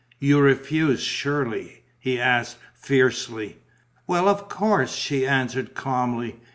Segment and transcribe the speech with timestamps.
[0.17, 3.57] "You refused, surely?" he asked, fiercely.
[4.07, 6.37] "Well, of course," she answered, calmly.